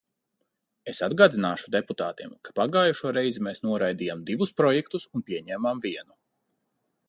[0.93, 6.19] Es atgādināšu deputātiem, ka pagājušo reizi mēs noraidījām divus projektus un pieņēmām vienu.